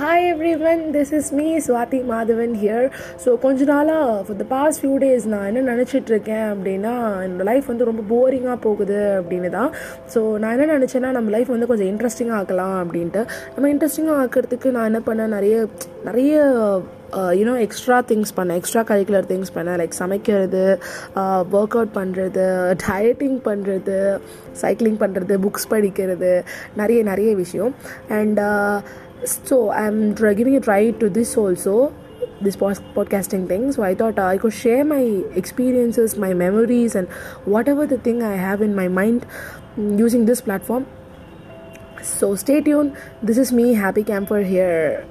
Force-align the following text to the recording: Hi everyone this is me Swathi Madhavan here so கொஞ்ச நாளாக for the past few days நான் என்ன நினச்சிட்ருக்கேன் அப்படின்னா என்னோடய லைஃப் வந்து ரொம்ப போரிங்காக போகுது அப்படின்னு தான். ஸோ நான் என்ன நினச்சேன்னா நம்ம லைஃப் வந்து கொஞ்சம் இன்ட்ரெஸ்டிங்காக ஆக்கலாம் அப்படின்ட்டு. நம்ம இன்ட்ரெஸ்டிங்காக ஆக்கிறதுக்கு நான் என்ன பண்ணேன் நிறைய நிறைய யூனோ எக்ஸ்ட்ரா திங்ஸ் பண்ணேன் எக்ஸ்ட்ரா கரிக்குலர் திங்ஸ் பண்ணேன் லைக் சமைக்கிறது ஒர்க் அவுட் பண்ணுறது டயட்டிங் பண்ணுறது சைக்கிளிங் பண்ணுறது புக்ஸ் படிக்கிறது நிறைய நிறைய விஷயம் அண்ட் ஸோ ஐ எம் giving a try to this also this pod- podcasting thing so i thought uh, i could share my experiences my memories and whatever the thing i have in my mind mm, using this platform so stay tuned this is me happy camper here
Hi 0.00 0.26
everyone 0.68 0.82
this 0.94 1.10
is 1.12 1.28
me 1.32 1.46
Swathi 1.58 1.98
Madhavan 2.10 2.54
here 2.60 2.86
so 3.24 3.30
கொஞ்ச 3.38 3.64
நாளாக 3.64 4.22
for 4.26 4.38
the 4.38 4.44
past 4.48 4.80
few 4.82 4.94
days 5.02 5.26
நான் 5.26 5.44
என்ன 5.50 5.74
நினச்சிட்ருக்கேன் 5.74 6.46
அப்படின்னா 6.52 6.94
என்னோடய 7.24 7.48
லைஃப் 7.50 7.66
வந்து 7.66 7.84
ரொம்ப 7.84 8.02
போரிங்காக 8.12 8.56
போகுது 8.60 8.98
அப்படின்னு 9.18 9.50
தான். 9.50 9.70
ஸோ 10.14 10.22
நான் 10.38 10.54
என்ன 10.56 10.78
நினச்சேன்னா 10.78 11.10
நம்ம 11.10 11.30
லைஃப் 11.30 11.48
வந்து 11.48 11.66
கொஞ்சம் 11.66 11.90
இன்ட்ரெஸ்டிங்காக 11.92 12.40
ஆக்கலாம் 12.40 12.76
அப்படின்ட்டு. 12.82 13.22
நம்ம 13.56 13.70
இன்ட்ரெஸ்டிங்காக 13.74 14.22
ஆக்கிறதுக்கு 14.24 14.70
நான் 14.70 14.90
என்ன 14.92 15.02
பண்ணேன் 15.08 15.34
நிறைய 15.36 15.56
நிறைய 16.04 16.32
யூனோ 17.13 17.59
எக்ஸ்ட்ரா 17.59 18.01
திங்ஸ் 18.01 18.33
பண்ணேன் 18.35 18.55
எக்ஸ்ட்ரா 18.55 18.83
கரிக்குலர் 18.83 19.27
திங்ஸ் 19.27 19.53
பண்ணேன் 19.55 19.77
லைக் 19.81 19.91
சமைக்கிறது 19.91 20.63
ஒர்க் 21.51 21.75
அவுட் 21.77 21.93
பண்ணுறது 21.95 22.45
டயட்டிங் 22.87 23.39
பண்ணுறது 23.45 23.97
சைக்கிளிங் 24.61 24.99
பண்ணுறது 24.99 25.37
புக்ஸ் 25.37 25.69
படிக்கிறது 25.69 26.31
நிறைய 26.75 27.03
நிறைய 27.03 27.35
விஷயம் 27.35 27.73
அண்ட் 28.09 28.41
ஸோ 29.49 29.67
ஐ 29.75 29.85
எம் 29.85 30.01
giving 30.39 30.55
a 30.55 30.59
try 30.59 30.91
to 30.91 31.09
this 31.09 31.37
also 31.37 31.75
this 32.41 32.55
pod- 32.55 32.83
podcasting 32.95 33.47
thing 33.47 33.71
so 33.71 33.83
i 33.83 33.93
thought 33.95 34.19
uh, 34.19 34.27
i 34.33 34.37
could 34.37 34.53
share 34.53 34.83
my 34.85 35.03
experiences 35.35 36.17
my 36.25 36.33
memories 36.33 36.95
and 36.95 37.07
whatever 37.45 37.85
the 37.85 37.97
thing 37.97 38.21
i 38.23 38.35
have 38.47 38.61
in 38.61 38.75
my 38.75 38.87
mind 38.99 39.21
mm, 39.77 39.97
using 40.05 40.25
this 40.25 40.41
platform 40.41 40.83
so 42.01 42.35
stay 42.35 42.61
tuned 42.61 42.91
this 43.23 43.37
is 43.37 43.51
me 43.51 43.73
happy 43.73 44.03
camper 44.03 44.41
here 44.53 45.05